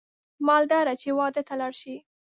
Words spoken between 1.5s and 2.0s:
لاړ شي